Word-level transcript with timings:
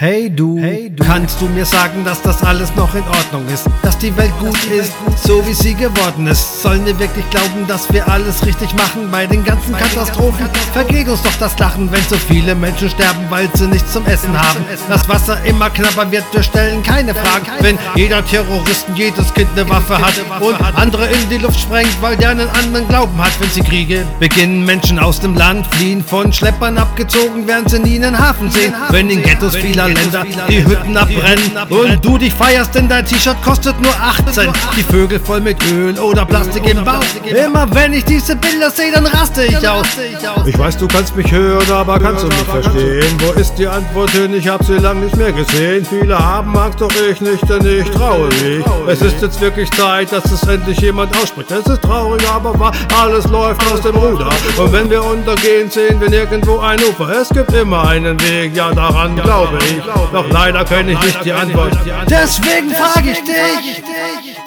Hey 0.00 0.30
du, 0.30 0.60
hey 0.60 0.90
du, 0.94 1.02
kannst 1.02 1.40
du 1.40 1.46
mir 1.46 1.64
sagen, 1.64 2.04
dass 2.04 2.22
das 2.22 2.44
alles 2.44 2.72
noch 2.76 2.94
in 2.94 3.02
Ordnung 3.02 3.44
ist? 3.52 3.66
Dass 3.82 3.98
die 3.98 4.16
Welt 4.16 4.30
gut 4.38 4.56
die 4.62 4.76
ist, 4.76 4.92
Welt 5.04 5.18
so 5.18 5.44
wie 5.44 5.52
sie 5.52 5.74
geworden 5.74 6.28
ist? 6.28 6.62
Sollen 6.62 6.86
wir 6.86 6.96
wirklich 7.00 7.28
glauben, 7.30 7.66
dass 7.66 7.92
wir 7.92 8.06
alles 8.06 8.46
richtig 8.46 8.72
machen 8.74 9.10
bei 9.10 9.26
den 9.26 9.42
ganzen 9.42 9.72
bei 9.72 9.78
Katastrophen? 9.80 10.46
Katastrophen? 10.46 10.72
Vergeht 10.72 11.08
uns 11.08 11.20
doch 11.22 11.34
das 11.40 11.58
Lachen, 11.58 11.90
wenn 11.90 12.00
so 12.04 12.14
viele 12.14 12.54
Menschen 12.54 12.90
sterben, 12.90 13.26
weil 13.28 13.48
sie 13.54 13.66
nichts 13.66 13.92
zum 13.92 14.06
Essen 14.06 14.40
haben. 14.40 14.64
Das 14.88 15.08
Wasser 15.08 15.36
immer 15.44 15.68
knapper 15.68 16.08
wird, 16.12 16.22
wir 16.30 16.44
stellen 16.44 16.80
keine 16.84 17.12
Fragen. 17.12 17.46
Wenn 17.58 17.76
jeder 17.96 18.24
Terroristen, 18.24 18.94
jedes 18.94 19.34
Kind 19.34 19.50
eine 19.56 19.68
Waffe 19.68 19.98
hat 19.98 20.14
und 20.40 20.54
andere 20.76 21.06
in 21.06 21.28
die 21.28 21.38
Luft 21.38 21.58
sprengt, 21.58 22.00
weil 22.00 22.16
der 22.16 22.30
einen 22.30 22.48
anderen 22.50 22.86
Glauben 22.86 23.18
hat. 23.20 23.32
Wenn 23.40 23.50
sie 23.50 23.62
Kriege 23.62 24.06
beginnen, 24.20 24.64
Menschen 24.64 25.00
aus 25.00 25.18
dem 25.18 25.34
Land 25.34 25.66
fliehen, 25.74 26.04
von 26.04 26.32
Schleppern 26.32 26.78
abgezogen, 26.78 27.48
werden 27.48 27.66
sie 27.66 27.80
nie 27.80 27.96
einen 27.96 28.16
Hafen 28.16 28.48
sehen. 28.48 28.72
Wenn 28.90 29.10
in 29.10 29.24
Ghettos 29.24 29.56
vieler 29.56 29.87
Länder 29.92 30.24
die 30.48 30.64
Hütten 30.64 30.96
abbrennen 30.96 31.52
und 31.68 32.04
du 32.04 32.18
dich 32.18 32.34
feierst, 32.34 32.74
denn 32.74 32.88
dein 32.88 33.04
T-Shirt 33.04 33.36
kostet 33.42 33.80
nur 33.80 33.92
18. 33.92 34.50
Die 34.76 34.82
Vögel 34.82 35.20
voll 35.20 35.40
mit 35.40 35.56
Öl 35.72 35.98
oder 35.98 36.24
Plastik 36.24 36.66
im 36.66 36.84
Bauch. 36.84 37.04
Immer 37.24 37.66
wenn 37.74 37.92
ich 37.92 38.04
diese 38.04 38.36
Bilder 38.36 38.70
sehe, 38.70 38.92
dann 38.92 39.06
raste 39.06 39.44
ich 39.44 39.68
aus. 39.68 39.86
Ich 40.46 40.58
weiß, 40.58 40.76
du 40.78 40.88
kannst 40.88 41.16
mich 41.16 41.30
hören, 41.30 41.70
aber 41.70 41.98
kannst 41.98 42.24
du 42.24 42.28
mich 42.28 42.36
verstehen? 42.38 43.16
Wo 43.18 43.32
ist 43.38 43.54
die 43.54 43.66
Antwort 43.66 44.10
hin? 44.10 44.34
Ich 44.34 44.48
hab 44.48 44.64
sie 44.64 44.78
lang 44.78 45.00
nicht 45.00 45.16
mehr 45.16 45.32
gesehen. 45.32 45.84
Viele 45.84 46.18
haben 46.18 46.56
Angst, 46.56 46.80
doch 46.80 46.90
ich 47.10 47.20
nicht, 47.20 47.48
denn 47.48 47.64
ich 47.66 47.88
traue 47.90 48.28
mich. 48.28 48.64
Es 48.86 49.02
ist 49.02 49.20
jetzt 49.22 49.40
wirklich 49.40 49.70
Zeit, 49.72 50.12
dass 50.12 50.24
es 50.30 50.42
endlich 50.44 50.80
jemand 50.80 51.16
ausspricht. 51.16 51.50
Es 51.50 51.66
ist 51.66 51.82
traurig, 51.82 52.22
aber 52.28 52.58
wahr, 52.58 52.72
alles 53.00 53.26
läuft 53.26 53.60
aus 53.72 53.80
dem 53.82 53.96
Ruder. 53.96 54.28
Und 54.56 54.72
wenn 54.72 54.90
wir 54.90 55.04
untergehen, 55.04 55.70
sehen 55.70 56.00
wir 56.00 56.08
nirgendwo 56.08 56.58
ein 56.58 56.78
Ufer. 56.82 57.08
Es 57.20 57.28
gibt 57.28 57.52
immer 57.52 57.88
einen 57.88 58.18
Weg, 58.20 58.54
ja 58.54 58.72
daran 58.72 59.16
glaube 59.16 59.58
ich. 59.58 59.77
Doch 60.12 60.30
leider 60.30 60.64
kenne 60.64 60.92
ich 60.92 61.02
nicht 61.02 61.24
die 61.24 61.32
Antwort. 61.32 61.76
Deswegen 62.08 62.70
frage 62.70 63.10
ich 63.10 63.22
dich. 63.22 64.38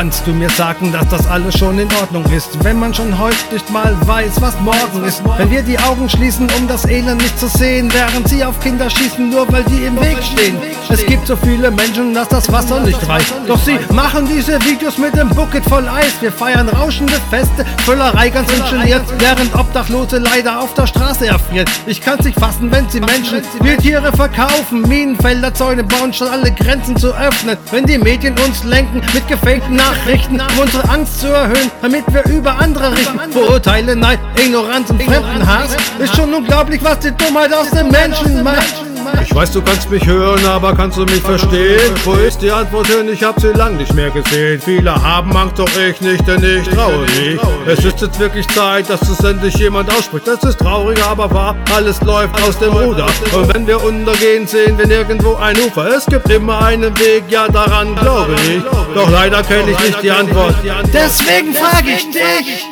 Kannst 0.00 0.26
du 0.26 0.32
mir 0.32 0.48
sagen, 0.48 0.92
dass 0.92 1.06
das 1.08 1.26
alles 1.26 1.58
schon 1.58 1.78
in 1.78 1.86
Ordnung 2.00 2.24
ist, 2.32 2.64
wenn 2.64 2.78
man 2.78 2.94
schon 2.94 3.18
heute 3.18 3.36
nicht 3.52 3.68
mal 3.68 3.94
weiß, 4.06 4.40
was 4.40 4.58
morgen 4.60 5.04
ist? 5.04 5.22
Wenn 5.36 5.50
wir 5.50 5.62
die 5.62 5.78
Augen 5.78 6.08
schließen, 6.08 6.48
um 6.58 6.66
das 6.66 6.86
Elend 6.86 7.20
nicht 7.20 7.38
zu 7.38 7.48
sehen, 7.48 7.92
während 7.92 8.26
sie 8.26 8.42
auf 8.42 8.58
Kinder 8.60 8.88
schießen, 8.88 9.28
nur 9.28 9.46
weil 9.52 9.62
die 9.64 9.84
im 9.84 10.00
Weg 10.00 10.16
stehen. 10.22 10.56
Es 10.88 11.04
gibt 11.04 11.26
so 11.26 11.36
viele 11.36 11.70
Menschen, 11.70 12.14
dass 12.14 12.28
das 12.28 12.50
Wasser 12.50 12.80
nicht 12.80 13.06
reicht. 13.06 13.30
Doch 13.46 13.58
sie 13.58 13.78
machen 13.92 14.26
diese 14.26 14.58
Videos 14.64 14.96
mit 14.96 15.14
dem 15.14 15.28
Bucket 15.28 15.62
voll 15.64 15.86
Eis. 15.86 16.14
Wir 16.22 16.32
feiern 16.32 16.70
rauschende 16.70 17.20
Feste, 17.28 17.66
Völlerei 17.84 18.30
ganz 18.30 18.50
ingeniert, 18.50 19.04
während 19.18 19.54
Obdachlose 19.54 20.16
leider 20.16 20.60
auf 20.60 20.72
der 20.72 20.86
Straße 20.86 21.26
erfrieren. 21.26 21.66
Ich 21.86 22.00
kann's 22.00 22.24
nicht 22.24 22.40
fassen, 22.40 22.72
wenn 22.72 22.88
sie 22.88 23.00
Menschen 23.00 23.42
Wildtiere 23.60 24.16
verkaufen, 24.16 24.80
Minenfelder, 24.88 25.52
Zäune 25.52 25.84
bauen, 25.84 26.10
statt 26.14 26.30
alle 26.32 26.50
Grenzen 26.52 26.96
zu 26.96 27.08
öffnen. 27.08 27.58
Wenn 27.70 27.84
die 27.84 27.98
Medien 27.98 28.34
uns 28.38 28.64
lenken 28.64 29.02
mit 29.12 29.28
gefakten 29.28 29.78
Nachrichten, 29.90 30.40
um 30.40 30.58
unsere 30.60 30.88
Angst 30.88 31.20
zu 31.20 31.26
erhöhen, 31.26 31.70
damit 31.82 32.04
wir 32.12 32.24
über 32.26 32.56
andere 32.58 32.92
richten. 32.92 33.32
Vorurteile, 33.32 33.96
Neid, 33.96 34.20
Ignoranz 34.36 34.88
und 34.90 35.02
Fremdenhass. 35.02 35.76
Ist 35.98 36.14
schon 36.14 36.32
unglaublich, 36.32 36.80
was 36.82 37.00
die 37.00 37.10
Dummheit 37.10 37.52
aus 37.52 37.70
den 37.70 37.88
Menschen 37.88 38.44
macht. 38.44 38.89
Ich 39.22 39.34
weiß, 39.34 39.52
du 39.52 39.62
kannst 39.62 39.90
mich 39.90 40.06
hören, 40.06 40.44
aber 40.46 40.74
kannst 40.74 40.98
du 40.98 41.04
mich 41.04 41.20
verstehen? 41.20 41.94
Wo 42.04 42.14
ist 42.14 42.42
die 42.42 42.50
Antwort 42.50 42.86
hin? 42.88 43.08
Ich 43.12 43.22
hab 43.22 43.40
sie 43.40 43.48
lang 43.48 43.76
nicht 43.76 43.94
mehr 43.94 44.10
gesehen. 44.10 44.60
Viele 44.60 44.94
haben 44.94 45.36
Angst, 45.36 45.58
doch 45.58 45.68
ich 45.76 46.00
nicht, 46.00 46.26
denn 46.26 46.42
ich 46.42 46.68
traue 46.68 47.00
mich. 47.02 47.38
Es 47.66 47.84
ist 47.84 48.00
jetzt 48.00 48.18
wirklich 48.18 48.46
Zeit, 48.48 48.90
dass 48.90 49.02
es 49.02 49.20
endlich 49.20 49.54
jemand 49.54 49.92
ausspricht. 49.92 50.26
Es 50.28 50.42
ist 50.42 50.58
traurig, 50.58 51.02
aber 51.04 51.30
wahr, 51.32 51.56
alles 51.74 52.00
läuft 52.02 52.42
aus 52.42 52.58
dem 52.58 52.72
Ruder. 52.72 53.06
Und 53.32 53.54
wenn 53.54 53.66
wir 53.66 53.82
untergehen, 53.82 54.46
sehen 54.46 54.76
wir 54.78 54.86
nirgendwo 54.86 55.36
ein 55.36 55.56
Ufer. 55.60 55.88
Es 55.96 56.06
gibt 56.06 56.28
immer 56.30 56.60
einen 56.62 56.96
Weg, 56.98 57.24
ja 57.28 57.48
daran 57.48 57.94
glaube 57.96 58.34
ich. 58.34 58.62
Doch 58.94 59.10
leider 59.10 59.42
kenne 59.42 59.70
ich 59.70 59.78
nicht 59.78 60.02
die 60.02 60.10
Antwort. 60.10 60.54
Deswegen 60.92 61.54
frage 61.54 61.90
ich 61.90 62.10
dich. 62.10 62.66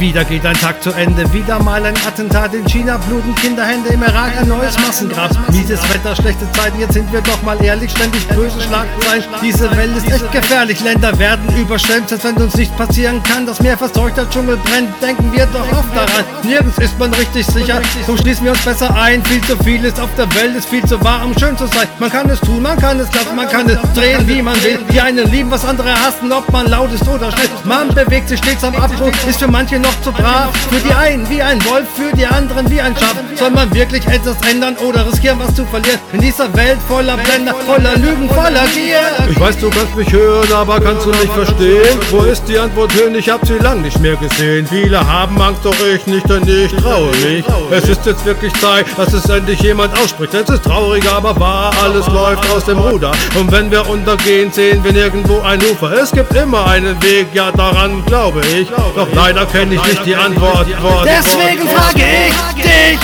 Wieder 0.00 0.24
geht 0.24 0.46
ein 0.46 0.54
Tag 0.54 0.82
zu 0.82 0.92
Ende, 0.92 1.30
wieder 1.30 1.62
mal 1.62 1.84
ein 1.84 1.94
Attentat 2.08 2.54
in 2.54 2.64
China, 2.64 2.96
bluten 3.06 3.34
Kinderhände 3.34 3.90
im 3.90 4.02
Irak, 4.02 4.32
ein 4.40 4.48
neues 4.48 4.74
Massengrab. 4.78 5.30
Mieses 5.52 5.78
Wetter, 5.92 6.16
schlechte 6.16 6.50
Zeiten, 6.52 6.80
jetzt 6.80 6.94
sind 6.94 7.12
wir 7.12 7.20
doch 7.20 7.42
mal 7.42 7.62
ehrlich, 7.62 7.90
ständig 7.90 8.26
böse 8.28 8.58
Schlagzeilen. 8.62 9.24
Diese 9.42 9.70
Welt 9.76 9.94
ist 9.94 10.10
echt 10.10 10.32
gefährlich, 10.32 10.80
Länder 10.80 11.18
werden 11.18 11.54
überschwemmt, 11.54 12.08
selbst 12.08 12.24
wenn 12.24 12.36
uns 12.36 12.54
nicht 12.54 12.74
passieren 12.78 13.22
kann. 13.24 13.44
Das 13.44 13.60
Meer 13.60 13.76
verseucht, 13.76 14.14
Dschungel 14.30 14.56
brennt, 14.56 14.88
denken 15.02 15.30
wir 15.34 15.44
doch 15.52 15.70
oft 15.70 15.94
daran. 15.94 16.24
Nirgends 16.44 16.78
ist 16.78 16.98
man 16.98 17.12
richtig 17.12 17.44
sicher, 17.44 17.82
so 18.06 18.16
schließen 18.16 18.44
wir 18.44 18.52
uns 18.52 18.62
besser 18.62 18.94
ein. 18.96 19.22
Viel 19.26 19.42
zu 19.42 19.54
viel 19.62 19.84
ist 19.84 20.00
auf 20.00 20.08
der 20.16 20.34
Welt, 20.34 20.56
ist 20.56 20.70
viel 20.70 20.84
zu 20.86 20.98
wahr, 21.04 21.26
um 21.26 21.38
schön 21.38 21.58
zu 21.58 21.66
sein. 21.66 21.86
Man 21.98 22.10
kann 22.10 22.30
es 22.30 22.40
tun, 22.40 22.62
man 22.62 22.78
kann 22.78 22.98
es 22.98 23.14
lassen, 23.14 23.36
man 23.36 23.50
kann 23.50 23.68
es 23.68 23.78
drehen, 23.92 24.26
wie 24.26 24.40
man 24.40 24.54
will. 24.64 24.78
Die 24.90 25.00
einen 25.00 25.30
lieben, 25.30 25.50
was 25.50 25.62
andere 25.66 25.92
hassen, 25.92 26.32
ob 26.32 26.50
man 26.50 26.68
laut 26.68 26.90
ist 26.90 27.06
oder 27.06 27.30
schnell. 27.30 27.50
Man 27.64 27.88
bewegt 27.88 28.30
sich 28.30 28.38
stets 28.38 28.64
am 28.64 28.74
Abgrund, 28.76 29.14
ist 29.28 29.38
für 29.38 29.46
manche 29.46 29.78
noch 29.78 29.89
noch 29.90 30.02
zu 30.02 30.12
brav. 30.12 30.50
Für 30.70 30.80
die 30.80 30.94
einen 30.94 31.28
wie 31.28 31.42
ein 31.42 31.58
Wolf, 31.66 31.86
für 31.94 32.14
die 32.16 32.26
anderen 32.26 32.70
wie 32.70 32.80
ein 32.80 32.94
Schaf. 32.96 33.16
Soll 33.36 33.50
man 33.50 33.72
wirklich 33.74 34.06
etwas 34.06 34.36
ändern 34.48 34.76
oder 34.76 35.06
riskieren, 35.06 35.38
was 35.38 35.54
zu 35.54 35.64
verlieren? 35.66 35.98
In 36.12 36.20
dieser 36.20 36.52
Welt 36.54 36.78
voller 36.88 37.16
Blender, 37.16 37.54
voller 37.66 37.96
Lügen, 37.96 38.28
voller 38.28 38.66
Gier. 38.74 39.00
Ich 39.30 39.40
weiß, 39.40 39.58
du 39.58 39.70
kannst 39.70 39.96
mich 39.96 40.12
hören, 40.12 40.52
aber 40.52 40.80
kannst 40.80 41.06
du 41.06 41.10
mich 41.10 41.30
verstehen? 41.30 41.98
Wo 42.10 42.22
ist 42.22 42.44
die 42.46 42.58
Antwort 42.58 42.92
hin? 42.92 43.14
Ich 43.14 43.28
hab 43.28 43.46
sie 43.46 43.58
lang 43.58 43.82
nicht 43.82 43.98
mehr 44.00 44.16
gesehen. 44.16 44.66
Viele 44.66 45.04
haben 45.06 45.40
Angst, 45.40 45.64
doch 45.64 45.74
ich 45.94 46.06
nicht, 46.06 46.28
denn 46.28 46.46
ich 46.46 46.72
traue 46.76 47.10
mich. 47.16 47.44
Es 47.70 47.88
ist 47.88 48.06
jetzt 48.06 48.24
wirklich 48.24 48.52
Zeit, 48.54 48.86
dass 48.96 49.12
es 49.12 49.28
endlich 49.28 49.60
jemand 49.60 49.98
ausspricht. 49.98 50.34
Es 50.34 50.48
ist 50.48 50.64
traurig, 50.64 51.04
aber 51.10 51.38
wahr, 51.38 51.72
alles 51.82 52.06
läuft 52.08 52.48
aus 52.50 52.64
dem 52.64 52.78
Ruder. 52.78 53.12
Und 53.38 53.50
wenn 53.50 53.70
wir 53.70 53.88
untergehen, 53.88 54.52
sehen 54.52 54.82
wir 54.84 54.92
nirgendwo 54.92 55.40
ein 55.40 55.60
Ufer. 55.62 55.92
Es 55.92 56.12
gibt 56.12 56.34
immer 56.34 56.66
einen 56.66 57.00
Weg, 57.02 57.28
ja 57.32 57.50
daran 57.52 58.04
glaube 58.06 58.40
ich. 58.40 58.68
Doch 58.68 59.08
leider 59.14 59.46
kenne 59.46 59.74
ich 59.74 59.79
ich 59.88 59.94
nicht 59.94 60.06
die 60.06 60.14
Antwort. 60.14 60.66
Deswegen 61.04 61.68
frage 61.68 62.02
ich 62.28 62.62
dich. 62.62 63.00